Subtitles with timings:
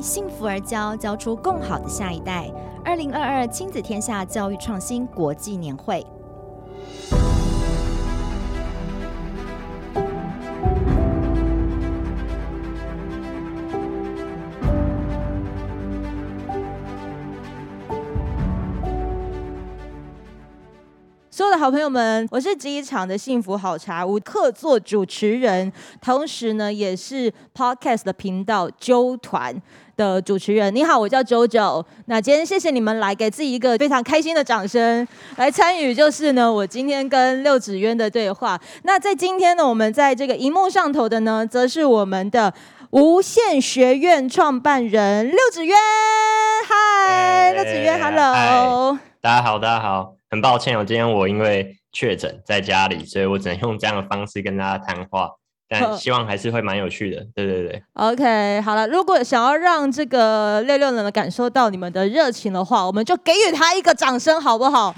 [0.00, 2.50] 幸福而教，教出更好的下一代。
[2.84, 6.06] 二零二二亲子天下教育创新国际年会。
[21.60, 25.70] 好朋友们，我是这一场的幸福好茶屋客座主持人，
[26.00, 29.54] 同时呢，也是 Podcast 的频道啾团
[29.94, 30.74] 的主持人。
[30.74, 31.84] 你好，我叫 JoJo。
[32.06, 35.06] 那今天谢谢你们来，给自己一个非常开心的掌声，
[35.36, 38.58] 来参与就是呢，我今天跟六指渊的对话。
[38.84, 42.54] 那在今天呢，我们在这个荧幕上头的呢，则是我们的
[42.92, 45.76] 无限学院创办人六指渊。
[46.66, 48.98] 嗨，六指渊，Hello。
[49.20, 50.19] 大家好，大家好。
[50.30, 55.28] 很抱歉，我今天我因为确诊在家里，所以我只能用这样的方式跟大家谈话，
[55.68, 57.26] 但希望还是会蛮有趣的。
[57.34, 64.94] 对对对，OK，好了，如果想要让这个六六能感受到你们的热情的话，我们就给予他一个掌声，好不好？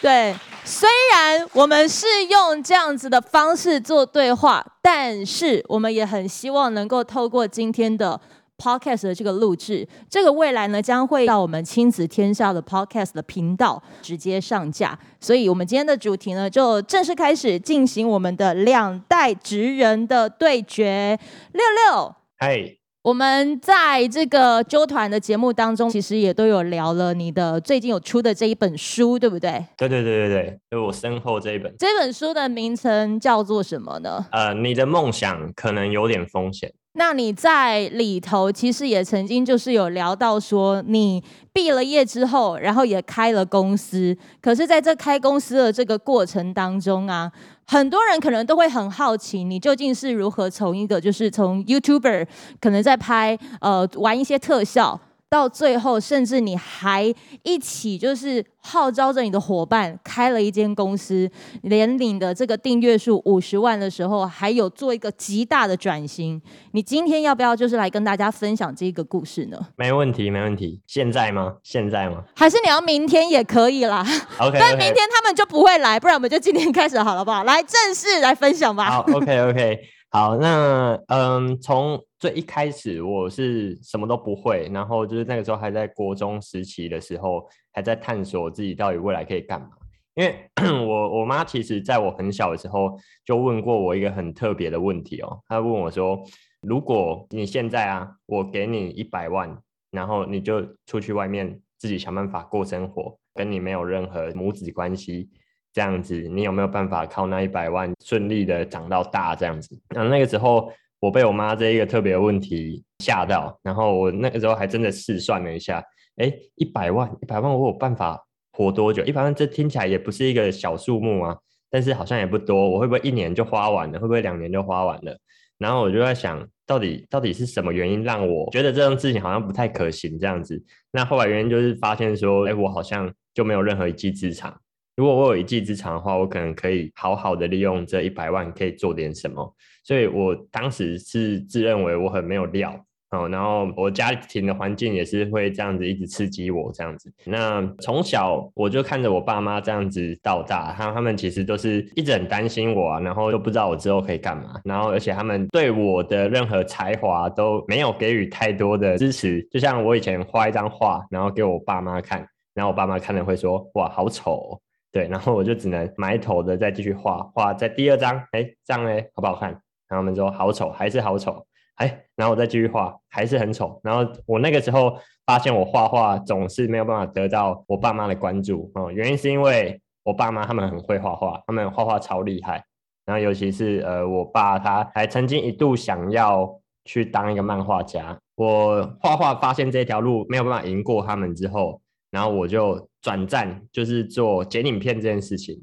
[0.00, 8.20] 对，虽然我们是用这样子的方式做对话，但是我们也很希望能够透过今天的。
[8.60, 21.18] Podcast 的这个录制，这个未来呢将会到我们亲子天下的 Podcast 的频道直接上架，所以我们今天的主题呢就正式开始进行我们的两代职人的对决。
[21.52, 29.64] 六六，嗨我们在这个纠团的节目当中，其实也都有聊了你的最近有出的这一本书，对不对？
[29.78, 31.74] 对对对对对，就我身后这一本。
[31.78, 34.26] 这本书的名称叫做什么呢？
[34.32, 36.70] 呃，你的梦想可能有点风险。
[36.94, 44.16] 那你在里头其实也曾经就是有聊到说，你毕了业之后，然后也开了公司。
[44.40, 47.30] 可是，在这开公司的这个过程当中啊，
[47.64, 52.26] 很多人可能都会很好奇，你究竟是如何从一个就是从 YouTuber
[52.60, 55.00] 可能在拍呃玩一些特效。
[55.30, 57.14] 到最后，甚至你还
[57.44, 61.30] 一起就是号召着你的伙伴开了一间公司，
[61.62, 66.42] 连领的这个订阅数五十万的时候，还有做一个极大的转型。
[66.72, 69.56] 你今天要不要就是来跟大家分享这个故事呢？
[69.76, 70.80] 没问题，没问题。
[70.88, 71.54] 现在吗？
[71.62, 72.24] 现在吗？
[72.34, 74.04] 还是你要明天也可以啦。
[74.40, 77.44] OK， 但明天他们就不会来，不然我们就今天开始好了，好不好？
[77.44, 78.90] 来正式来分享吧。
[78.90, 79.78] 好，OK，OK。
[80.10, 89.70] 好，那嗯，从最一开始我是什么都不会，然后就是那个时候还在国中时期的时候，还在探索自己到底未来可以干嘛。
[90.14, 90.50] 因为
[90.86, 92.94] 我我妈其实在我很小的时候
[93.24, 96.22] 就问过我一个很特别的问题哦，她问我说
[96.60, 99.56] ：“如果你现在啊，我给你一百万，
[99.90, 105.30] 然后你就出去外面自己想办法过生活，跟你没有任何母子关系。”
[105.72, 109.36] 这样子，你有没有办法靠那一百万顺利的长到大？
[109.36, 115.82] 这样子，然后那个时候我被我妈这一个特别的问题吓到，然后我那个时候还真的试算了一下，
[116.16, 118.22] 哎，一百万，一百万，我有办法
[118.52, 119.02] 活多久？
[119.04, 121.36] 一百万这听起来也不是一个小数目啊，
[121.70, 123.98] 但是好像也不多，我会不会一年就花完了？
[123.98, 125.18] 会不会两年就花完了？
[125.56, 130.18] 然后我就在想，到底到底是什么原因让我觉得这种事情好像不太可行？
[130.18, 134.54] 这样子，那后来原因就是发现说，哎，我好像就没有任何一技之长。
[135.00, 139.56] 如果我有一技之长的话，我可能可以好好的利用这一百万，可以做点什么。
[139.82, 142.78] 所以我当时是自认为我很没有料，
[143.12, 147.10] 哦，然后我家庭的环境也是会这样子一直刺激我这样子。
[147.24, 159.40] 那从小我就看着我爸妈这样子到大，他他们其实都是一直很担心我啊，然后都不知道我之后可以干嘛，然后而且他们对我的任何才华都没有给予太多的支持。
[159.50, 162.18] 就像我以前画一张画，然后给我爸妈看，
[162.52, 164.60] 然后我爸妈看了会说：“哇，好丑。”
[164.92, 169.50] 对，然后我就只能埋头的再继续画画，在第二张，哎，这样嘞，好不好看？
[169.50, 171.46] 然后他们说好丑，还是好丑，
[171.76, 173.80] 哎，然后我再继续画，还是很丑。
[173.84, 182.64] 然后我那个时候发现，我画画总是没有办法得到我爸妈的关注哦，原因是因为我爸妈他们很会画画，他们画画超厉害。
[183.04, 188.18] 然后尤其是呃，我爸他还曾经一度想要去当一个漫画家。
[188.36, 191.80] 我画画发现这条路没有办法赢过他们之后。
[192.10, 195.62] 然后我就转战，就是做剪影片这件事情。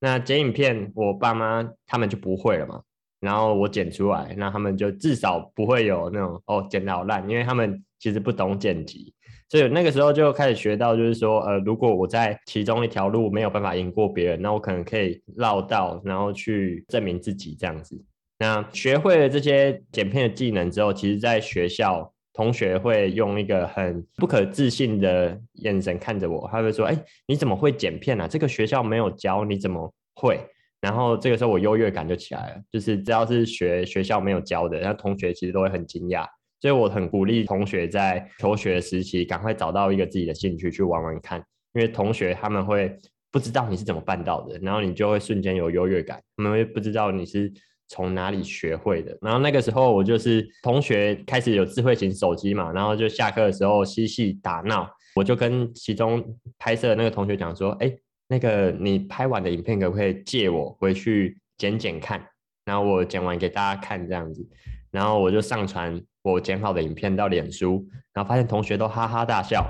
[0.00, 2.82] 那剪影片，我爸妈他们就不会了嘛。
[3.20, 9.14] 然后我剪出来，那他们就至少不会有那种哦剪得好烂，因为他们其实不懂剪辑。
[9.48, 18.04] 所以那个时候就开始学到，就是说，呃，如果我在其中一条路没有办法赢过别人，那我可能可以绕道，然后去证明自己这样子。
[18.38, 22.13] 那学会了这些剪片的技能之后，其实在学校。
[22.34, 28.28] 同学会用一个很不可置信的眼神看着我，他会说：“哎，你怎么会剪片啊？
[28.28, 30.40] 这个学校没有教，你怎么会？”
[30.82, 36.26] 然后这个时候我优越感就起来了，就是只要是学学校没有教的，那同学其实都会很惊讶，
[36.60, 41.38] 所以我很鼓励同学在求学时期赶快找到一个自己的兴趣去玩玩看，
[41.72, 42.94] 因为同学他们会
[43.30, 47.50] 不知道你是怎么办到的，然后你就会瞬间有优越感，他们会不知道你是
[47.88, 49.16] 从哪里学会的。
[49.20, 56.24] 然后那个时候我就是同学开始有智慧型手机嘛，然后就下课的时候嬉戏打闹，我就跟其中
[56.58, 57.92] 拍摄的那个同学讲说，哎，
[58.28, 62.24] 那个你拍完的影片可不可以借我回去剪剪看？
[62.64, 64.46] 然后我剪完给大家看这样子，
[64.90, 66.00] 然后我就上传。
[66.24, 69.62] 我剪好的影片到脸书，然后发现同学都哈哈大笑，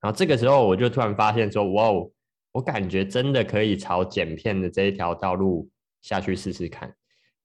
[0.00, 2.10] 然后这个时候我就突然发现说，哇哦，
[2.50, 5.70] 我感觉真的可以朝剪片的这一条道路
[6.00, 6.92] 下去试试看，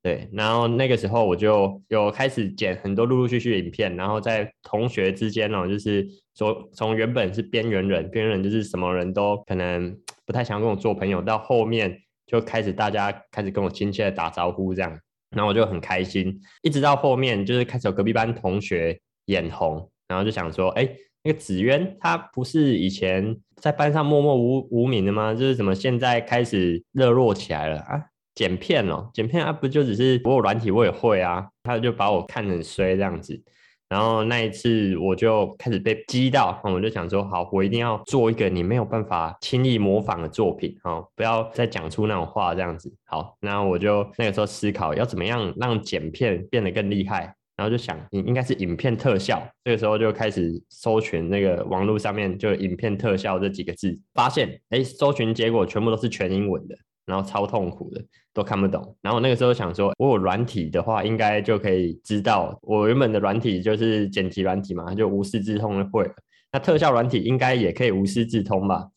[0.08, 9.94] 对，然后那个时候我就有开始剪很多陆陆续续的影片，然后在同学之间呢，就是说从原本是边缘人，边缘人就是什么人都可能
[10.26, 14.98] 不太想跟我做朋友，到后面就开始大家开始跟我亲切的打招呼这样。
[15.32, 20.88] 然后我就很开心，一直到后面就是开始有隔壁班同学眼红，然后就想说，哎，
[21.22, 25.34] 那个紫渊他不是以前在班上默默无无名的吗？
[25.34, 28.02] 就是怎么现在开始热络起来了啊？
[28.38, 31.44] 剪片哦，剪片啊，不就只是我有软体我也会啊？
[31.64, 33.42] 他就把我看很衰这样子。
[33.90, 42.94] 然后那一次我就开始被激到，我就想说，好，我一定要做一个你没有办法轻易模仿的作品，哦，不要再讲出那种话这样子。
[43.06, 49.42] 好，那我就那个时候思考要怎么样让剪片变得更厉害，然后就想，你应该是影片特效。
[49.64, 56.78] 这个时候就开始搜寻那个网络上面就影片特效这几个字，发现，哎，搜寻结果全部都是全英文的。
[57.08, 58.96] 然后超痛苦的，都看不懂。
[59.02, 62.56] 然后那个时候想说，我有软体的话，应该就可以知道。
[62.62, 66.08] 我原本的软体就是剪辑软体嘛，就无师自通的会。
[66.52, 68.88] 那特效软体应该也可以无师自通吧？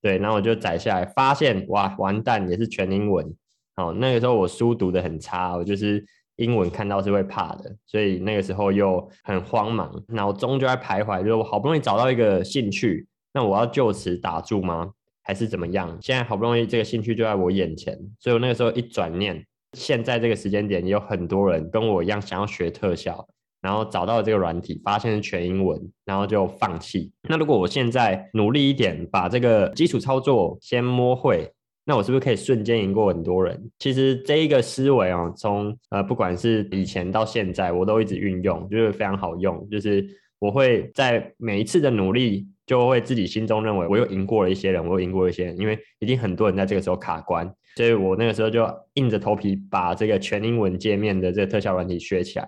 [0.00, 3.24] 对，然后我就载下来，发现哇，完蛋，也是全英文。
[3.76, 6.04] 哦，那个时候我书读得很差，我就是
[6.36, 14.92] 英文看到是会怕的，所以那个时候又很慌忙，脑中就在徘徊，就是我好不容易找到一个兴趣，那我要就此打住吗？
[15.28, 15.94] 还是怎么样？
[16.00, 19.44] 现在好不容易这个兴趣就在我眼前，所以我那个时候一转念，
[19.74, 23.28] 现在这个时间点有很多人跟我一样想要学特效，
[23.60, 27.12] 然后找到了这个软体，发现是全英文，然后就放弃。
[27.28, 31.46] 那如果我现在努力一点，把这个基础操作先摸会，
[31.84, 33.70] 那我是不是可以瞬间赢过很多人？
[33.78, 40.08] 其实这一个思维哦，从呃不管是以前到现在，我都一直运用，就是非常好用，就是
[40.38, 42.48] 我会在每一次的努力。
[42.68, 52.46] 就会自己心中认为我又赢过了一些人，我又赢过一些人，因为一定很多人在这个时候卡关，所以我那个时候就硬着头皮把这个全英文界面的这个特效软体学起来。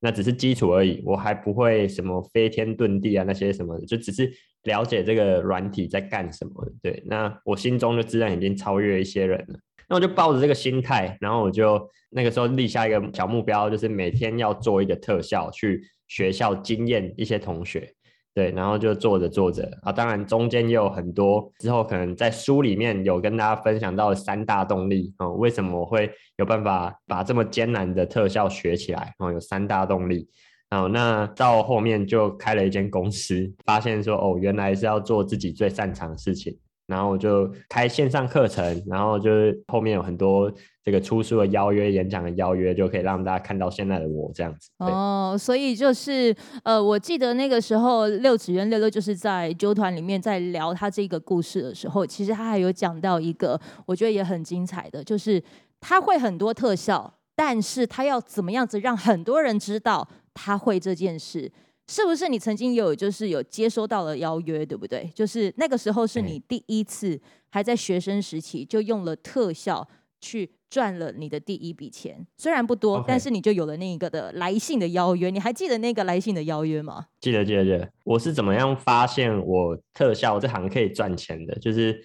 [0.00, 4.32] 那只是基础而已，我还不会什么飞天遁地啊那些什么的，就只是
[4.62, 6.52] 了解这个软体在干什么。
[6.80, 9.58] 对，那我心中就自然已经超越一些人了。
[9.88, 17.92] 那我就抱着这个心态，然后我就那个时候立下一个小目标，就是每天要做一个特效，去学校惊艳一些同学。
[18.38, 29.12] 对，然后就做着做着啊，当然中间也有很多之后可能在书里面有跟大家分享到三大动力啊、哦，为什么我会有办法把这么艰难的特效学起来？
[29.18, 30.28] 哦，有三大动力。
[30.70, 36.56] 哦，那到后面就开了一间公司，发现说哦，原来是要做自己最擅长的事情。
[36.88, 40.50] 然后我就开线上课程，然后就是后面有很多
[40.82, 44.70] 这个出书的邀约、演讲的邀约，就可以让大家看到现在的我这样子。
[44.78, 46.34] 哦，所以就是
[46.64, 55.42] 呃，我记得那个时候六指渊六六就是在纠团里面在聊他这个故事的时候，其实他还有讲到一个我觉得也很精彩的，就是
[55.80, 61.52] 他会很多特效，但是他要怎么样子让很多人知道他会这件事。
[61.88, 65.10] 是不是你曾经有就是有接收到了邀约，对不对？
[65.14, 67.18] 就是那个时候是你第一次
[67.48, 69.88] 还在学生时期就用了特效
[70.20, 75.30] 去赚了你的第一笔钱，虽然不多.但是你就有了那一个的来信的邀约。
[75.30, 77.06] 你还记得那个来信的邀约吗？
[77.20, 77.90] 记得，记得，记得。
[78.04, 81.58] 我是怎么样发现我特效这行可以赚钱的？
[81.58, 81.98] 就是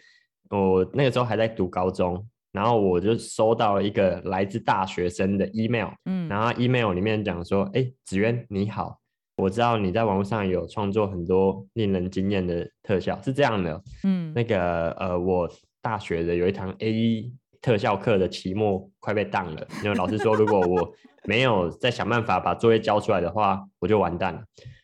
[0.49, 9.01] 我那个时候还在读高中，然后我就收到了一个来自大学生的 email，嗯，然后 email 里面讲说，哎，子渊你好。
[9.35, 15.49] 我知道你在网络上有创作很多令人惊艳的特效，是这样的，嗯，那个呃，我
[15.81, 20.93] 大学的有一堂 A1 特效课的期末快被当了，因为老师说如果我
[21.25, 24.41] 没有再想办法把作业交出来的话，我就完蛋了。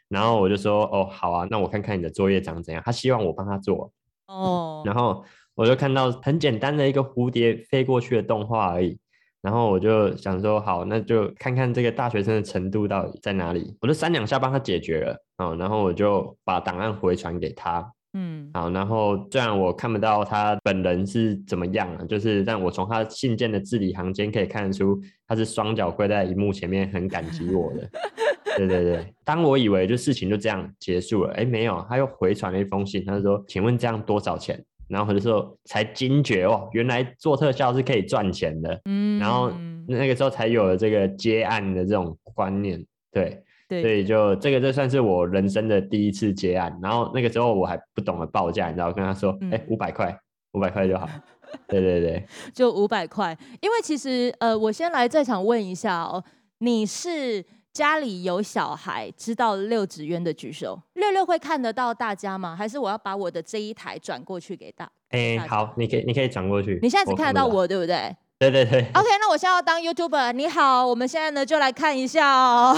[0.08, 2.82] 然后我就说，哦，好啊，那我看看你的作业长怎样。
[2.84, 3.92] 他希望我帮他做，
[4.26, 8.98] 哦，然后我就看到很简单的一个蝴蝶飞过去的动画而已。
[9.42, 13.74] 然后我就想说，好，那就看看这个大学生的程度到底在哪里。
[13.82, 27.90] 我就三两下帮他解决了啊，然后我就把档案回传给他，嗯，好，然后虽然我看不到他本人是怎么样啊，就是但我从他信件的字里行间可以看得出，他是双脚跪在荧幕前面，很感激我的。
[28.58, 38.82] 对对对，当我以为就事情就这样结束了，哎，没有，他又回传了一封信，他就说：“请问这样多少钱？”然后我就说才惊觉哦，原来做特效是可以赚钱的。
[38.86, 39.52] 嗯，然后
[39.88, 42.84] 那个时候才有了这个接案的这种观念。
[43.12, 46.78] 对，对，所以就这个这算是我人生的第一次接案。
[46.82, 50.18] 然后那个时候我还不懂得报价，你知道，跟他说：“哎、嗯，五百块，
[50.54, 51.08] 五百块就好。
[51.70, 53.38] ”对对对， 就五百块。
[53.62, 56.24] 因为其实呃，我先来在场问一下哦，
[56.60, 57.46] 你是？
[57.80, 62.54] 家里有小孩知道六指渊的举手，六六会看得到大家吗？
[62.54, 64.84] 还是我要把我的这一台转过去给大？
[65.12, 66.78] 哎、欸，好，你可以，你可以转过去。
[66.82, 68.14] 你现在只看得到我，我对不对？
[68.38, 68.82] 对对对。
[68.94, 70.34] OK，那我现在要当 YouTuber。
[70.34, 72.76] 你好，我们现在呢就来看一下哦。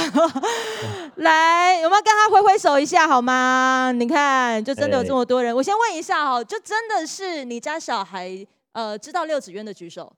[1.17, 3.91] 来，有没有跟他挥挥手一下好吗？
[3.91, 5.51] 你看，就真的有这么多人。
[5.51, 10.13] 欸、我先问一下哦，就真的是你家小孩呃知道六指渊的举手？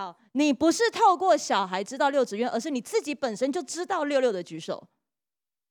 [0.00, 4.82] 好，你不是透过小孩知道六子渊，而是你自己本身就知道六六的举手。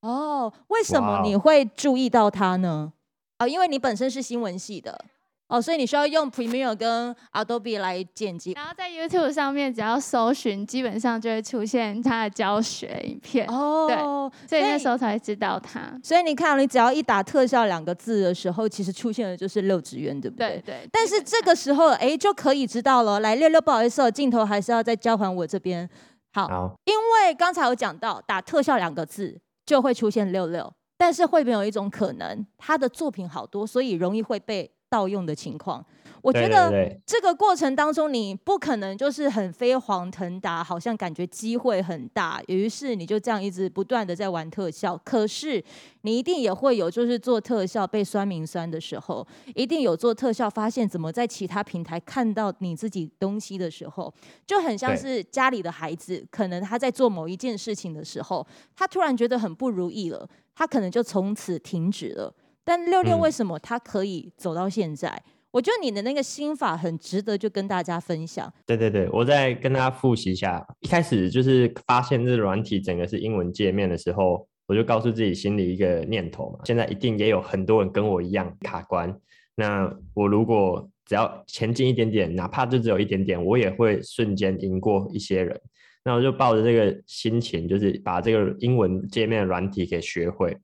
[0.01, 2.93] 哦，为什么你会注意到他呢？
[3.37, 5.03] 啊、哦，因为你本身是新闻系的。
[5.49, 13.47] 哦，所以你需要用 Premiere 跟 Adobe 来剪辑，然后在 YouTube 上面只要搜寻，基本上就会出现他的教学影片。
[13.47, 15.99] 哦，对，所以那时候才知道他。
[16.03, 20.49] 所以你看，你只要一打特效两个字的时候，其实出现的就是六指渊，对不对？
[20.49, 20.89] 对对。
[20.91, 23.19] 但是这个时候，哎，就可以知道了。
[23.19, 25.89] 来，六六，不好意思，镜头还是要再交还我这边。
[26.31, 34.71] 好，好，因为刚才有讲到，打特效两个字就会出现六六，但是会不会有一种可能，他的作品好多，所以容易会被。
[34.89, 35.85] 盗用的情况，
[36.21, 44.99] 我觉得这个过程当中，你不可能就是很飞黄腾达，好像感觉机会很大，于是你就这样一直不断的在玩特效。
[45.05, 45.63] 可是
[46.01, 54.11] 你一定也会有，就是做特效被酸民酸的时候，一定有做特效发现怎么在其他平台看到你自己东西的时候，
[54.47, 62.33] 就很像是家里的孩子，可能他在做某一件事情的时候，他突然觉得很不如意了，他可能就从此停止了。
[62.69, 65.09] 但六六为什么他可以走到现在？
[65.09, 68.53] 嗯、我觉得你的那个心法很值得，就跟大家分享。
[68.67, 70.63] 对对对，我再跟大家复习一下。
[70.81, 79.19] 一开始就是发现这软体整个是英文界面的时候，我就告诉自己心里一个念头嘛：现在一定也有很多人跟我一样卡关。
[79.55, 85.59] 那我如果只要前进一点点，哪怕就只有一点点，我也会瞬间赢过一些人。
[86.05, 90.55] 那我就抱着这个心情，就是把这个英文界面的软体给学会。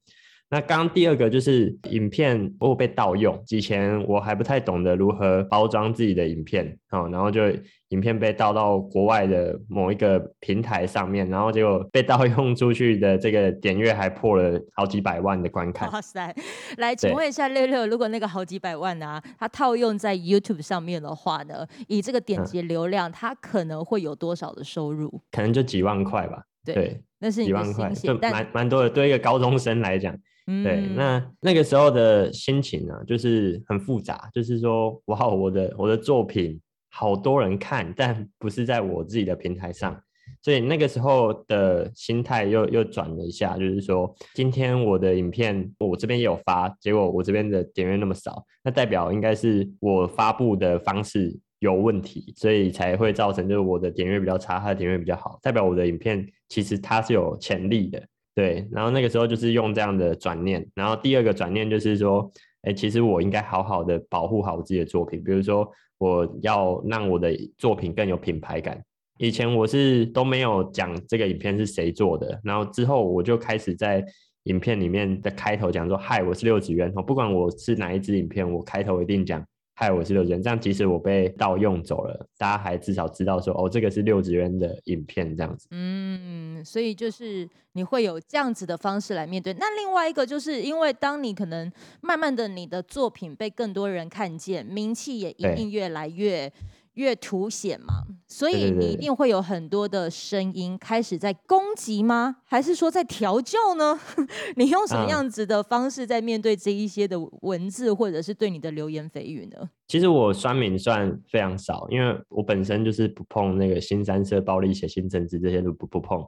[0.56, 7.42] 那刚刚第二个就是影片如果被盗用，以前我还不太懂得如何包装自己的影片，哦，然后就
[7.90, 15.92] 影片被盗到国外的某一个平台上面，然后结果被盗用出去的这个点阅还破了好几百万的观看。
[15.92, 16.34] 哇塞！
[16.78, 25.22] 来，请问一下六六，如果那个好几百万啊，它套用在 YouTube 上面的话呢，以这个点击流量，它可能会有多少的收入？
[25.34, 26.44] 可能就几万块吧。
[26.64, 30.18] 对，对那是几万块，就蛮蛮多的，对一个高中生来讲。
[30.46, 36.62] 对，那那个时候的心情呢，就是很复杂，就是说，哇，我的我的作品
[36.92, 40.00] 好多人看，但不是在我自己的平台上，
[40.44, 58.00] 所以那个时候的心态又又转了一下，就是说，今天我的影片我这边也有发，结果我这边的点阅那么少，那代表应该是我发布的方式有问题，所以才会造成就是我的点阅比较差，他的点阅比较好，代表我的影片其实它是有潜力的。
[58.36, 62.30] 对，然后那个时候就是用这样的转念，然后第二个转念就是说，
[62.64, 65.66] 哎，其实我应该好好的保护好我自己的作品，比如说
[65.98, 68.78] 我要让我的作品更有品牌感。
[69.20, 74.04] 以前我是都没有讲这个影片是谁做的，然后之后我就开始在
[74.44, 79.42] 影片里面的开头讲说，嗨，我是六子渊，不管我是哪一支影片，我开头一定讲。
[79.78, 85.68] 嗨，我是六指渊，这样即使我被盗用走了，大家还至少知道说，哦，这个是六指渊的影片，这样子。
[85.72, 89.54] 嗯，所以就是你会有这样子的方式来面对。
[89.56, 96.50] 那另外一个就是因为当你可能慢慢的你的作品被更多人看见，名气也一定越来越。
[96.96, 102.38] 越凸显嘛，所以你一定会有很多的声音开始在攻击吗？
[102.44, 104.00] 还是说在调教呢？
[104.58, 109.70] 你用什么样子的方式在面对这一些的文字，或者是对你的流言蜚语呢？
[109.88, 116.26] 其实我酸民算非常少，因为我本身就是不碰那个新三色暴力、写、新政治这些都不不碰。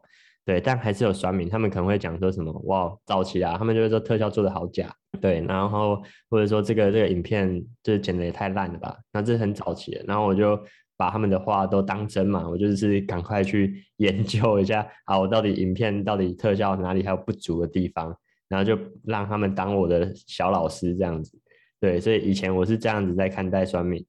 [0.47, 4.89] 对，但还是有酸民，他们可能会讲说什么哇，早期啊，他们就会说特效做的好假，
[5.19, 10.57] 对，然后或者说这个这个影片就是剪的也太烂了吧，那这是很早期的，然后我就
[10.95, 21.37] 把他们的话都当真嘛，我就是赶快去 研究一下，好，我到底影片到底特效哪里还有不足的地方，然后就让他们当我的小老师这样子，
[21.81, 24.01] 对，所以以前我是这样子在看待酸民。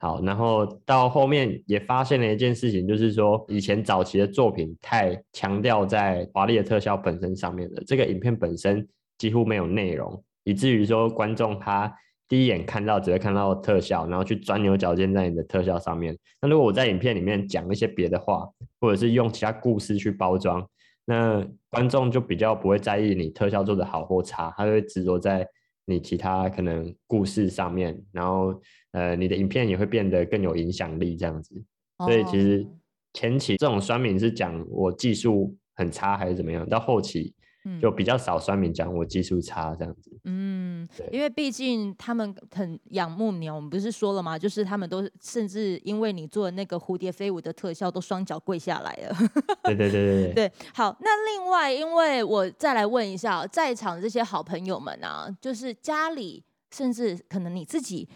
[0.00, 8.86] 好，然后到后面也发现了一件事情，就是说以前早期的作品太强调在华丽的特效本身上面了，这个影片本身
[9.18, 11.92] 几乎没有内容，以至于说观众他
[12.28, 16.16] 第一眼看到只会看到特效，然后去钻牛角尖在你的特效上面。
[16.40, 18.48] 那如果我在影片里面讲一些别的话，
[18.80, 20.64] 或者是用其他故事去包装，
[21.06, 25.44] 那观众就比较不会在意你特效做的好或差，他会执着在
[25.88, 28.60] 你其他可能故事上面，然后。
[28.92, 31.62] 呃，你的影片也会变得更有影响力，这样子。
[31.98, 32.66] 所以其实
[33.12, 37.34] 前期这种酸民是讲我技术很差还是怎么样，到后期
[37.80, 40.10] 就比较少酸民讲我技术差这样子。
[40.24, 44.38] 嗯，因为毕竟他们很仰慕你，我们不是说了吗？
[44.38, 49.16] 就是他们都甚至因为你做的那个蝴蝶飞舞的特效，都双脚跪下来了。
[49.64, 50.34] 对对对对对。
[50.34, 58.08] 对，好，那另外，因为我再来问一下，在场的这些好朋友们啊，就是家里，甚至可能你自己。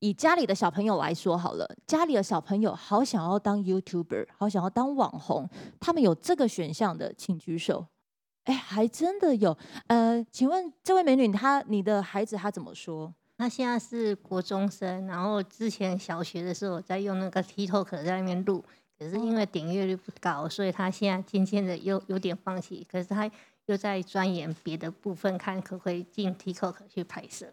[0.00, 5.48] 以家里的小朋友来说好了，家里的小朋友好想要当 YouTuber，好想要当网红，
[5.80, 7.86] 他们有这个选项的，请举手。
[8.44, 9.56] 哎，还真的有。
[9.86, 13.12] 呃，请问这位美女，她你的孩子他怎么说？
[13.36, 18.64] 他现在是国中生，然后之前小学的时候在用那个 TikTok 在那边录，
[18.98, 22.86] 可是因为点阅率不高，所以他现在渐渐的又有点放弃。
[22.88, 23.28] 可是他
[23.66, 27.52] 又在钻研别的部分，看可不可以进 TikTok 去拍摄。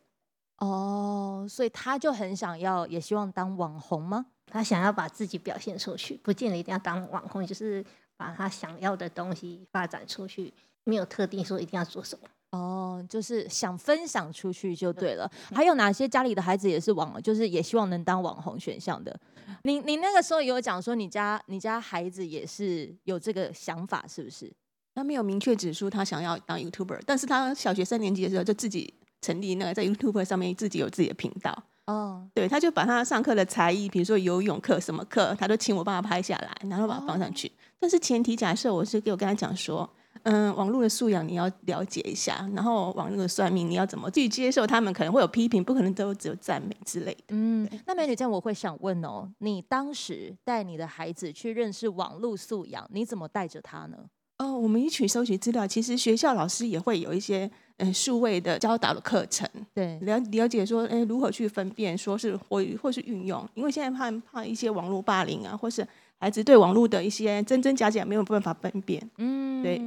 [0.57, 4.27] 哦，所以他就很想要，也希望当网红吗？
[4.45, 7.83] 他想要把自己表现出去，不见得一定要当网红，就是
[8.15, 12.27] 把他想要的东西发展出去，没有特定说一定要做什么。
[12.51, 15.29] 哦，就是想分享出去就对了。
[15.53, 19.17] 还有哪些家里的孩子也是网，就是也希望能当网红选项的？
[19.63, 24.51] 你你那个时候有讲说你家你家孩子也是有这个想法，是不是？
[24.93, 28.93] 他没有明确指出他想要当 YouTuber，但是他小学三年级的时候就自己。
[29.23, 37.51] 成立那个在 YouTuber 上面自己有自己的频道哦，对，他就把他上课的才艺，比如说游泳课什么课，他都请我帮他拍下来，然后把它放上去。
[37.79, 39.87] 但是前提假设我是给我跟他讲说，
[40.23, 47.23] 嗯，网络的素养你要了解一下，然后网络的算命你要怎么去接受，他们可能会有批评，不可能都只有赞美之类的。
[47.29, 53.97] 嗯，那美女这样我会想问哦，你当时带你的孩子去认识网络素养，你怎么带着他呢？
[54.37, 57.49] 哦，我们一起收集资料，其实学校老师也会有一些。
[57.77, 65.81] 嗯，数位的教导的课程，对，了了解说，哎，如何去分辨，说是或或是运用，因为现在怕怕一些网络霸凌啊，或是
[66.21, 69.81] 孩子对网络的一些真真假假没有办法分辨，嗯，对，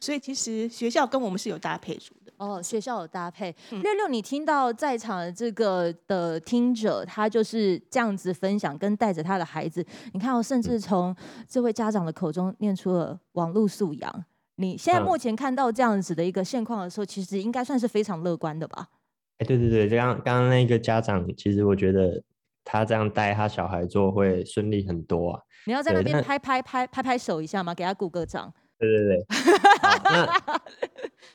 [0.00, 2.32] 所以其实学校跟我们是有搭配组的。
[2.38, 3.54] 哦，学校有搭配。
[3.70, 11.14] 嗯、六六，你听到在场的这个的听者，他就是这样子分享，跟带着他的孩子，你看，我甚至从
[11.48, 14.24] 这位家长的口中念出了网络素养。
[14.56, 18.88] 你现在目前看到这样子的一个现况的时候，嗯、其实应该算是非常乐观的吧？
[19.38, 22.20] 哎，对对对，刚刚刚那个家长，其实我觉得
[22.64, 25.40] 他这样带他小孩做会顺利很多啊。
[25.66, 27.74] 你要在那边拍拍拍拍拍手一下吗？
[27.74, 28.52] 给他鼓个掌。
[28.78, 29.24] 对对对。
[30.04, 30.60] 那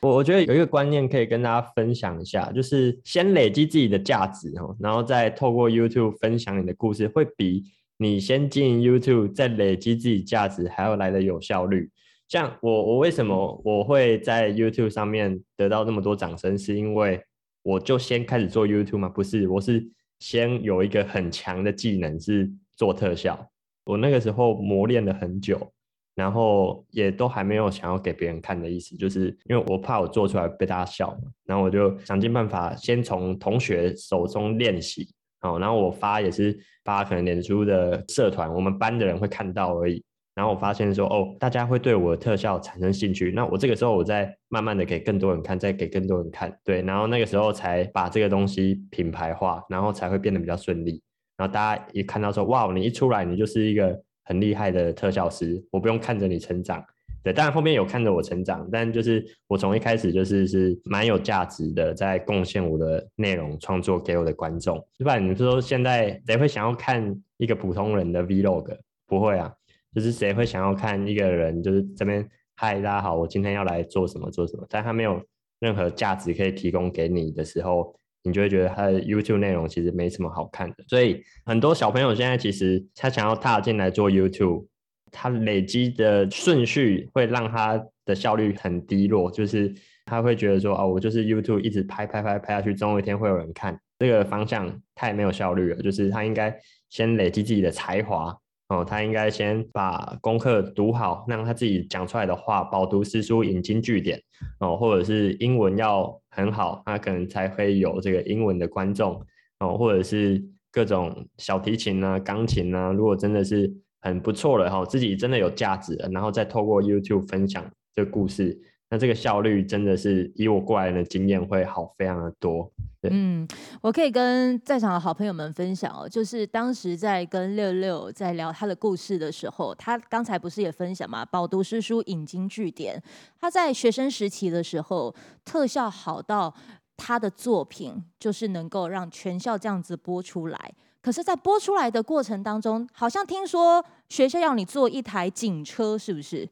[0.00, 7.64] 我我觉得有一个观念可以跟大家分享一下，就是先累积自己的价值哦，然后再透过 YouTube 分享你的故事，会比
[7.98, 11.90] 你先进 YouTube 再累积自己价值还要来的有效率。
[12.28, 16.56] 像我，我为什么我会在 YouTube 上面得到那么多掌声？
[16.56, 17.22] 是因为
[17.62, 19.08] 我就先开始做 YouTube 吗？
[19.08, 19.86] 不是，我是
[20.20, 23.51] 先有一个很强的技能是做特效。
[23.84, 25.72] 我那个时候磨练了很久，
[26.14, 31.30] 然后也都还没有想要给别人看的意思，就是因为我怕我做出来被大家笑嘛。
[31.46, 35.08] 然后我就想尽办法先从同学手中练习，
[35.40, 40.02] 哦，然后我发也是发可能脸书的社团，我们班的人会看到而已。
[40.34, 43.30] 然后我发现说，哦，大家会对我的特效产生兴趣。
[43.32, 46.80] 那我这个时候，我再慢慢的给更多人看，再给更多人看，对。
[46.80, 51.02] 然后那个时候才把这个东西品牌化，然后才会变得比较顺利。
[51.42, 56.80] 然后大家一看到说，哇，你一出来，你就是一个很厉害的特效师，我不用看着你成长，
[57.24, 57.32] 对。
[57.32, 64.78] 当然后面有看着我成长，但就是我从一开始就是是蛮有价值的，在贡献我的内容创作给我的观众。
[64.96, 65.18] 对吧？
[65.18, 68.78] 你说现在谁会想要看一个普通人的 Vlog？
[69.08, 69.52] 不会啊。
[69.92, 72.24] 就是谁会想要看一个人，就是这边
[72.54, 75.20] 嗨，大家好，我今天要来做什么做什么，但他没有
[75.58, 77.92] 任何价值可以提供给你的时候，
[78.24, 80.76] 你就会觉得他的 YouTube 内容其实没什么好看的。
[80.88, 84.66] 所以很多小朋友现在其实他想要踏进来做 YouTube，
[85.10, 89.72] 他累积的顺序会让他的效率很低落，就是
[90.06, 95.82] 他会觉得说，哦，我就是 YouTube 一直拍拍拍拍下去，总有一天会有人看，这个方向太没有效率了。
[95.82, 96.54] 就是他应该
[96.90, 98.36] 先累积自己的才华。
[98.72, 104.18] 哦，他应该先把功课读好，让他自己讲出来的话饱读诗书、引经据典
[104.60, 109.22] 哦，或者是英文要很好，他可能才会有这个英文的观众
[109.60, 117.62] 哦，或者是各种小提琴啊、钢琴啊，如果真的是很不错了哈，自己真的有价值了，然后再透过 YouTube 分享
[117.94, 118.58] 这个故事。
[118.92, 122.70] 那这个效率真的是以我过来人的经验会好非常的多。
[123.04, 123.48] 嗯，
[123.80, 133.02] 我可以跟在场的好朋友们分享哦，就是当时在跟六六在聊他的故事的时候，他刚才不是也分享嘛，饱读诗书引经据典，
[133.40, 136.54] 他在学生时期的时候特效好到
[136.94, 146.46] 他的作品就是能够让全校这样子播出来，可是，在播出来的过程当中，好像听说学校要你做一台警车，是不是？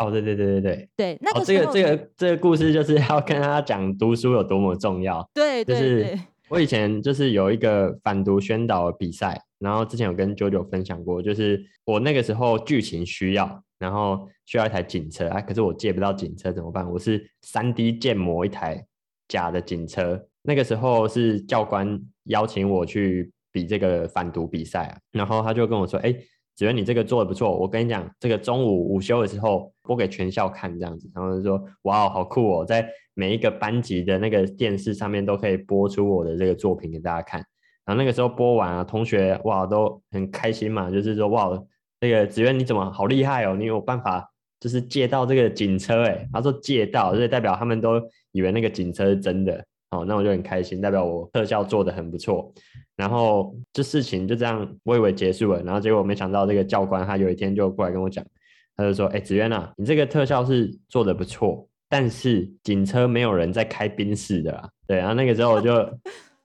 [0.00, 5.22] 哦，对对对对对，对，那个、哦、这个这个这个故事就是要跟他讲读书有多么重要。
[5.34, 16.90] 对，对，对，就是我以前就是有一个反毒宣导比赛，然后之前有跟九九分享过，就是我那个时候剧情需要，然后需要一台警车啊，可是我借不到警车怎么办？
[16.90, 18.82] 我是三 D 建模一台
[19.28, 26.16] 假的警车，那个时候是教官邀请我去比这个反毒比赛啊，然后他就跟我说，哎。
[26.60, 37.40] 觉得你这个做的不错，我跟你讲，这个中午午休的时候播给全校看这样子，然后说哇，好酷哦，在每一个班级的那个电视上面都可以播出我的这个作品给大家看。
[37.86, 41.50] 然后那个时候播完啊，同学哇都很开心嘛，就是说哇，
[41.98, 47.98] 那个子渊你怎么好厉害哦，你有办法就是借到这个警车哎，他说借到，所以代表他们都
[48.32, 49.64] 以为那个警车是真的。
[49.90, 52.52] 哦，那我就很开心，代表我特效做的很不错。
[52.96, 58.24] 然后这事情就这样，我以为结束了，然后结果没想到这个教官他有一天就过来跟我讲，
[58.76, 65.72] 他就说：“哎，子渊啊，你这个特效是做的不错，但是警车没有人在开宾士的啦。”对，然后那个时候我就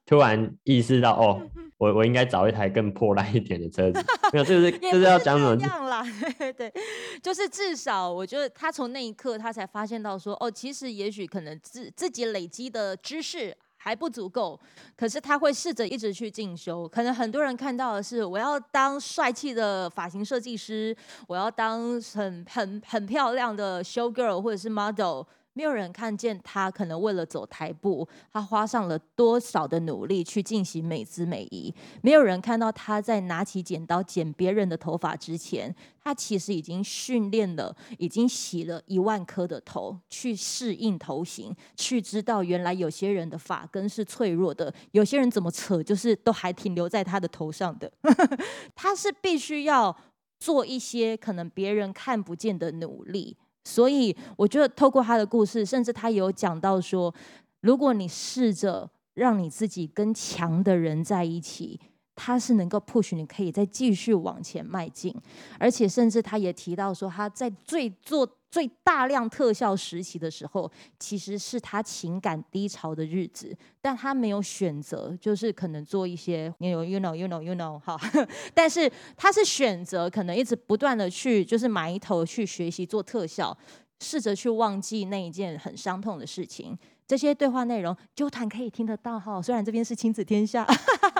[0.06, 1.42] 突然意识到，哦，
[1.78, 4.04] 我我应该找一台更破烂一点的车子。
[4.32, 5.58] 没有，这是 这是要讲什么？
[5.58, 6.04] 这样啦，
[6.58, 6.74] 对，
[7.22, 14.60] 就是至少我觉得他从那一刻他才发现到说，哦，其实也许可能自自己累积的知识还不足够，
[14.96, 16.88] 可是他会试着一直去进修。
[16.88, 20.96] 可能很多人看到的是，我要当帅气的发型设计师，
[21.28, 25.24] 我要当很很很漂亮的 show girl 或者是 model。
[25.58, 31.74] 没有人看见他可能为了走台步，他花上了多少的努力去进行美姿美仪。
[32.02, 47.90] 没有人看到他在拿起剪刀剪别人的头发之前，他其实已经训练了，已经洗了一万颗的头，去适应头型，去知道原来有些人的发根是脆弱的，有些人怎么扯就是都还停留在他的头上的。
[48.76, 49.96] 他是必须要
[50.38, 53.38] 做一些可能别人看不见的努力。
[53.66, 57.14] 所以我觉得透过他的故事，甚至他有讲到说，
[57.60, 61.78] 如果你试着让你自己跟强的人在一起，
[62.16, 65.14] 他是能够 push 你可以再继续往前迈进，
[65.60, 68.26] 而且甚至他也提到说，他在最做。
[68.56, 78.00] 最大量特效时期的时候，其实是他情感低潮的日子，但他没有选择，就是可能做一些，you know, you know, you know, you know，哈，
[78.56, 83.58] 但是他是选择可能一直不断的去，就是埋头去学习做特效，
[84.00, 86.80] 试着去忘记那一件很伤痛的事情。
[87.08, 89.40] 这些对话内容，啾团可以听得到哈。
[89.42, 90.66] 虽然这边是亲子天下，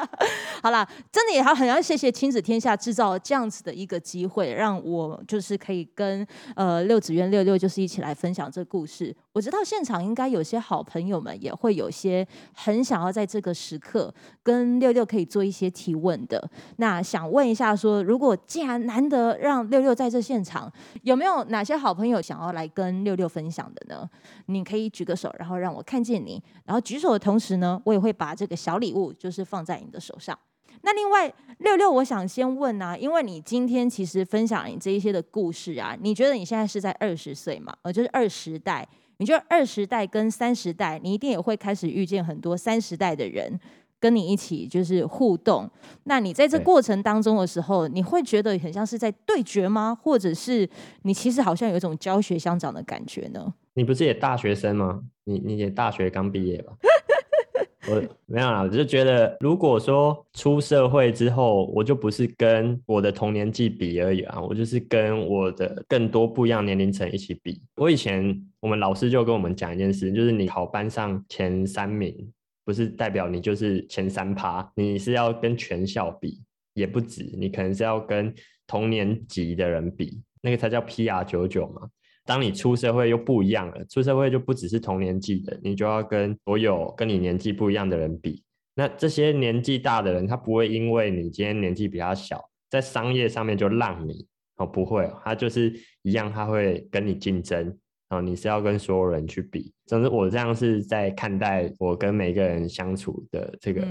[0.64, 9.16] 好啦，真的也好，很要谢谢亲子天下制造这样子的一个机会，让我就是可以跟呃六子渊六六就是一起来分享这故事。
[9.32, 16.50] 我知道现场应该有些好朋友们也会有些很想要在这个时刻跟六六可以做一些提问的。
[16.78, 20.72] 那想问一下说，如果既然难得让六六在这现场，
[21.04, 24.10] 有没有哪些好朋友想要来跟六六分享的呢？
[24.48, 25.75] 你可以举个手，然后让。
[25.76, 30.38] 我看见你，然后举手的同时呢，我也会把这个小礼物就是放在你的手上。
[30.82, 37.76] 那另外六六，我想先问啊，因为你今天其实分享你这一些的故事啊，你觉得你现在是在二十岁嘛？
[37.82, 43.60] 呃，就是二十代，你觉得二十代跟三十代，你一定也会开始遇见很多三十代的人
[44.00, 45.68] 跟你一起就是互动。
[46.04, 49.98] 那你在这过程当中的时候，你会觉得很像是在对决吗？
[50.00, 50.70] 或者是
[51.04, 53.52] 你其实好像有一种教学相长的感觉呢？
[53.74, 55.02] 你不是也大学生吗？
[55.26, 56.74] 你你也大学刚毕业吧？
[57.88, 67.62] 我没有啦，我就觉得，如果说出社会之后，我就不是跟我的同年纪比而已啊，我就是跟我的更多不一样年龄层一起比。
[67.76, 72.28] 我以前我们老师就跟我们讲一件事，就是你考班上前三名，
[72.64, 76.42] 不是代表你就是前三趴，你是要跟全校比，
[76.74, 78.34] 也不止，你可能是要跟
[78.66, 81.88] 同年级的人比，那个才叫 PR 九九嘛。
[82.26, 88.44] 当你出社会又不一样了，出社会就不只是同年纪的，你就要跟所有跟你年纪不一样的人比。
[88.76, 97.78] 那这些年纪大的人，他不会因为你今天年纪比较小，在商业上面就让你哦，不会，他就是一样，他会跟你竞争
[98.10, 98.22] 哦。
[98.22, 103.82] 你是要跟所有人去比，总之我这样是在看待我跟每个人相处的这个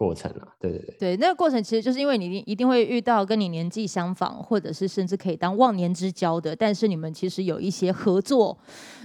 [0.00, 8.56] 过程啊，对对对，对，那个过程其实就是因为你一定会遇到跟你年纪相仿，或者是甚至可以当忘年之交的，但是你们其实有一些合作。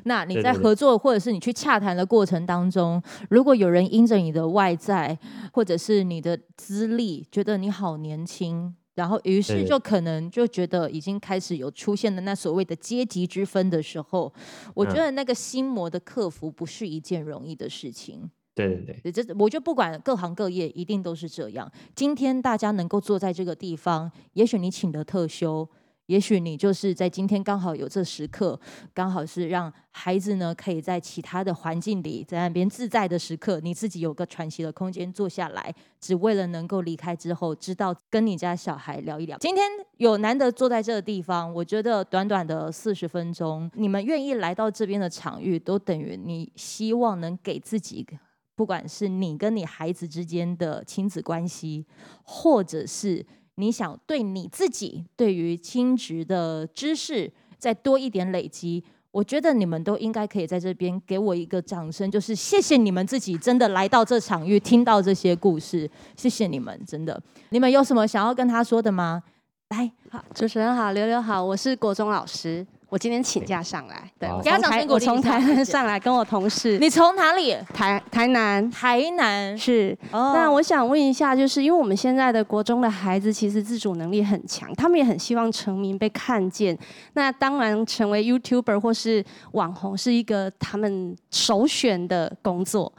[0.06, 5.20] 那你在合作或者是你去洽谈的过程当中，如果有人因着你的外在
[5.52, 14.34] 或者是你的资历，觉得你好年轻，然后于是就可能就觉得已经开始有出现了那所谓的阶级之分的时候，
[14.74, 18.32] 我觉得那个心魔的克服不是一件容易的事情。
[18.56, 21.70] 对对对，这我就不管各行各业，一定都是这样。
[21.94, 25.68] 今天大家能够坐在这个地方，也许你请的特休，
[26.06, 28.58] 也许你就是在今天刚好有这时刻，
[28.94, 39.38] 刚好是让孩子呢可以在其他的环境里，在那边自在的时刻，你自己有个喘息的空间坐下来，只为了能够离开之后，知道跟你家小孩聊一聊。
[39.40, 48.08] 今天有难得坐在这个地方，我觉得短短的四十分钟，你们愿意来到这边的场域，都等于你希望能给自己。
[48.56, 51.86] 不管是你跟你孩子之间的亲子关系，
[52.24, 67.22] 或者是你想对你自己对于亲职的知识再多一点累积，我觉得你们都应该可以在这边给我一个掌声，就是谢谢你们自己真的来到这场域，听到这些故事，谢谢你们，真的。
[67.50, 69.24] 你们有什么想要跟他说的吗？
[69.70, 72.66] 来，好，主持人好，刘刘好，我是国中老师。
[72.88, 76.78] 我今天请假上来，对，我从台我从台南 上来，跟我同事。
[76.80, 77.58] 你从哪里？
[77.74, 78.70] 台台南。
[78.70, 79.98] 台南是。
[80.12, 80.36] Oh.
[80.36, 86.78] 那我想问一下，就是因为我们现在的国中的孩子其实自主能力很强，他们也很希望成名被看见。
[87.14, 92.94] 那当然，成为 YouTuber 或是网红是一个他们首选的工作。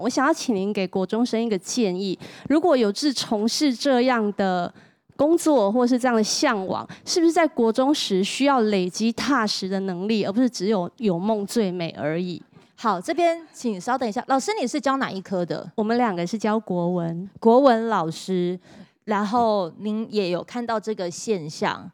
[0.00, 4.72] 我想要请您给国中生一个建议：如果有志从事这样的。
[5.16, 12.42] 工作或是这样的向往，是不是在国中时需要累积踏实的能力，而不是只有有梦最美而已？
[12.74, 15.70] 好，这边请稍等一下，老师你是教哪一科的？
[15.76, 18.58] 我们两个是教国文，国文老师。
[19.04, 21.90] 然后您也有看到这个现象，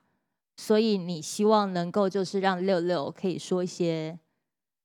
[0.58, 4.18] 所以你希望能够就是让六六可以说一些。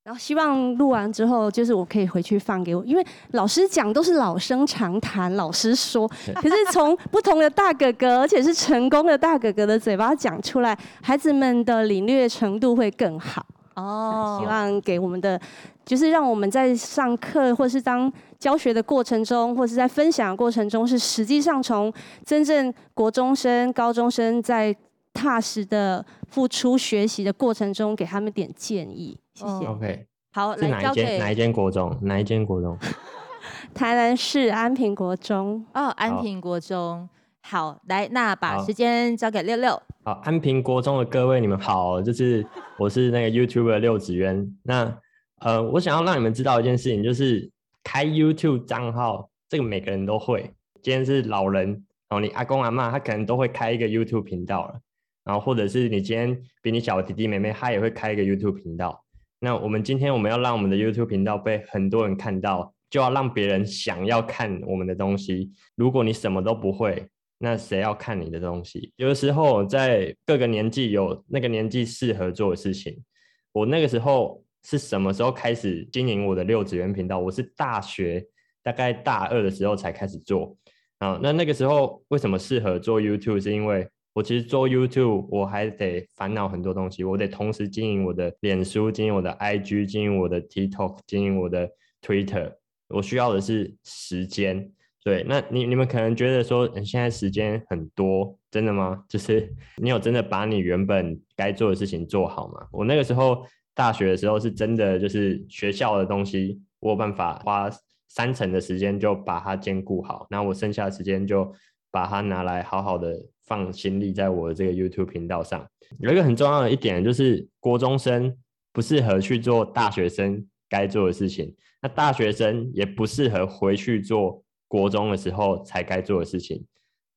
[0.04, 13.46] 然后希望录完之后，就是我可以回去放给我，因为老师讲都是老生常谈，老师说，可是从不同的大哥哥，而且是成功的大哥哥的嘴巴讲出来，孩子们的领略程度会更好。
[13.76, 15.39] 哦，希望给我们的，
[15.86, 21.92] 就是让我们在上课或是当教学的过程中，或是在分享的过程中，是实际上从
[22.26, 24.76] 真正国中生、高中生在
[25.24, 29.18] 踏实的付出学习的过程中，给他们点建议。
[29.34, 29.66] 谢谢。
[29.66, 31.18] OK，好，是哪一间？
[31.18, 31.98] 哪一间国中？
[32.02, 32.78] 哪一间国中？
[33.74, 35.66] 台南市安平国中。
[35.74, 37.08] 哦，安平国中。
[37.40, 39.82] 好，来，那把时间交给六六。
[40.04, 42.46] 好，安平国中的各位，你们好，就是
[42.78, 44.54] 我是那个 YouTuber 六子渊。
[44.64, 44.94] 那
[45.40, 47.50] 呃，我想要让你们知道一件事情，就是
[47.82, 50.54] 开 YouTube 账号，这个每个人都会。
[50.82, 54.76] 今天是老人哦，你阿公阿妈他可能都会开一个 YouTube 频道了。
[55.24, 59.04] 然后或者是你今天比你小的弟弟妹妹，他也会开一个 YouTube 频道。
[59.40, 65.52] 那我们今天我们要让我们的 YouTube 频道被很多人看到，就要让别人想要看我们的东西。
[65.76, 67.08] 如果你什么都不会，
[67.40, 68.94] 那谁要看你的东西？
[68.96, 73.04] 有的时候在各个年纪有那个年纪适合做的事情。
[73.52, 77.20] 我那个时候是什么时候开始经营我的六子渊频道？
[77.20, 78.26] 我是大学
[78.64, 80.58] 大概大二的时候才开始做。
[81.00, 83.44] 啊，那那个时候为什么适合做 YouTube？
[83.44, 87.04] 是因为我其实做 YouTube，我还得烦恼很多东西。
[87.04, 91.69] 我得同时经营我的脸书，经营我的 IG，经营我的 TikTok，经营我的
[92.02, 92.54] Twitter。
[92.89, 94.71] 我需要的是时间。
[95.04, 99.04] 对，那你你们可能觉得说，现在时间很多，真的吗？
[99.10, 102.67] 就是你有真的把你原本该做的事情做好吗？
[102.71, 107.69] 我那个时候大学的时候是真的，就是学校的东西，我有办法花
[108.08, 111.52] 三成的时间就把它兼顾好，那我剩下的时间就
[111.91, 113.13] 把它拿来好好的。
[113.45, 115.65] 放心力在我的这个 YouTube 频道上，
[115.99, 118.36] 有一个很重要的一点就是，国中生
[118.71, 126.65] 不适合去做大学生该做的事情，那大学生也不适合回去做国中的时候才该做的事情。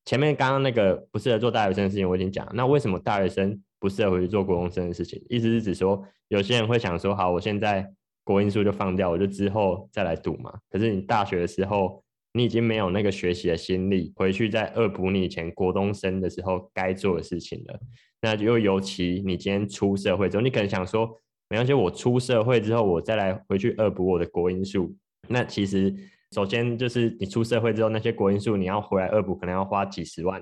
[0.05, 5.23] 前面刚刚那个不适合做大学生的事情我已经讲，那为什么大学生不适合回去做国中生的事情？
[5.29, 7.89] 意思是指说，有些人会想说，好，我现在
[8.23, 10.53] 国英数就放掉，我就之后再来读嘛。
[10.69, 12.03] 可是你大学的时候。
[12.37, 17.79] 你已经没有那个学习的心力，回去再恶补你以前国中生的时候该做的事情了。
[18.21, 21.09] 那就尤其你今天出社会之后，你可能想说，
[21.49, 24.95] 没关系，我出社会之后，我再来回去恶补我的国英数。
[25.27, 25.93] 那其实，
[26.31, 30.41] 首先就是你出社会之后，那些国英数你要回来恶补，可能要花几十万。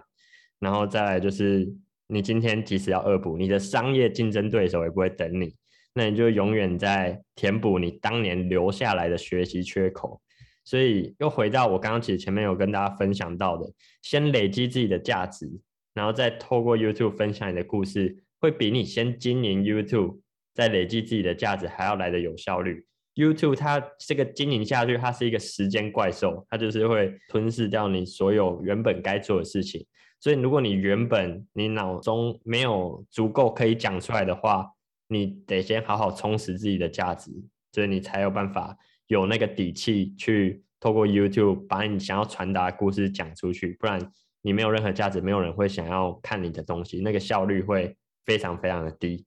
[0.60, 1.68] 然后再来就是，
[2.08, 5.54] 你今天即使要恶补，你的商业竞争对手也不会等你，
[5.94, 10.22] 那你就永远在填补你当年留下来的学习缺口。
[10.66, 15.50] 所以又回到我刚刚其实前面有跟大家分享到的，先累积自己的价值，
[15.94, 20.20] 然后再透过 YouTube 分享你的故事，会比你先经营 YouTube
[20.54, 22.86] 再累积自己的价值还要来得有效率。
[23.14, 29.86] YouTube 它这个经营下去，它是一个时间怪兽，它就是会吞噬掉你所有原本该做的事情。
[30.20, 34.70] 所以如果你原本你脑中没有足够可以讲出来的话，
[35.08, 37.32] 你得先好好充实自己的价值，
[37.72, 38.76] 所以你才有办法
[39.08, 43.76] 有那个底气去透过 YouTube 把你想要传达的故事讲出去。
[43.80, 44.00] 不然
[44.42, 49.26] 你没有任何价值，没有人会想要看你的东西，那个效率会非常非常的低。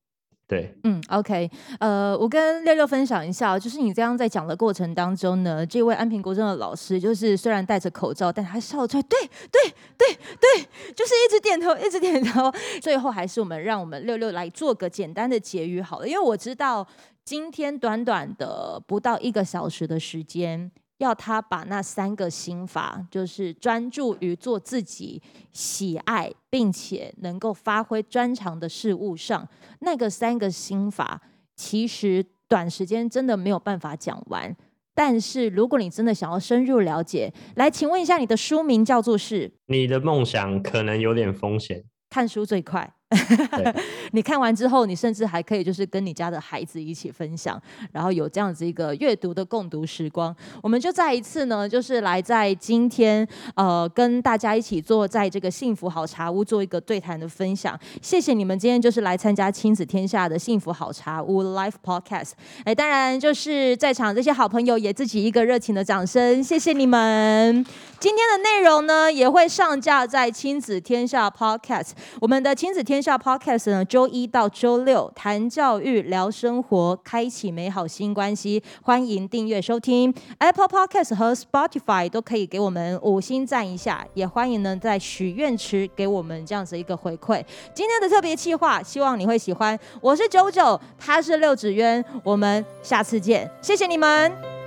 [0.48, 9.18] 对，嗯，OK，呃，我跟六六分享一下，就是你这样在讲的过程当中呢，这位安平国中的老师，就是虽然戴着口罩，但他笑出来，对，
[9.52, 12.50] 对，对，对，就是一直点头，一直点头。
[12.80, 16.88] 最后还是我们让我们六六来做个简单的结语好了，因为我知道
[17.26, 20.72] 今天短短的不到一个小时的时间。
[20.98, 25.20] 要他把那三个心法，就是专注于做自己
[25.52, 29.48] 喜爱并且能够发挥专长的事物上，
[29.80, 31.20] 那个三个心法，
[31.56, 34.54] 其实短时间真的没有办法讲完。
[34.94, 39.52] 但是如果你真的想要深入了解，来，请问一下，你的书名叫做是？
[39.66, 41.84] 你的梦想可能有点风险。
[42.11, 42.97] 看书最快。
[44.12, 50.34] 你看完之后，你甚至还可以就是跟你家的孩子一起分享，然后有这样子一个阅读的共读时光。
[50.62, 57.78] 我们就再一次呢，就是来在今天呃跟大家一起坐在这个幸福好茶屋做一个对谈的分享。
[58.02, 62.32] 谢谢你们今天就是来参加亲子天下的幸福好茶屋 Live Podcast。
[62.64, 67.64] 哎，当然就是在场这些好朋友也自己一个热情的掌声，谢谢你们。
[67.98, 71.92] 今天的内容呢也会上架在亲子天下 Podcast。
[72.20, 72.97] 我们的亲子天。
[72.98, 78.61] 天下 Podcast 呢，周一到周六谈教育、聊生活，开启美好新关系。
[78.82, 87.40] 欢迎订阅收听 Apple Podcast 和 Spotify 都可以给我们五星赞一下，也欢迎呢在许愿池给我们这样子一个回馈。
[87.72, 89.78] 今天的特别企划，希望你会喜欢。
[90.00, 94.57] 我是九九，他是六指渊，我们下次见，谢谢你们。